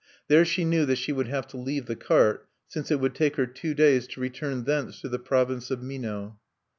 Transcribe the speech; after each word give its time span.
There 0.29 0.45
she 0.45 0.65
knew 0.65 0.87
that 0.87 0.95
she 0.97 1.11
would 1.11 1.27
have 1.27 1.45
to 1.49 1.57
leave 1.57 1.85
the 1.85 1.95
cart, 1.95 2.47
since 2.67 2.89
it 2.89 2.99
would 2.99 3.13
take 3.13 3.35
her 3.35 3.45
two 3.45 3.75
days 3.75 4.07
to 4.07 4.19
return 4.19 4.63
thence 4.63 4.99
to 5.01 5.09
the 5.09 5.19
province 5.19 5.69
of 5.69 5.83
Mino. 5.83 6.39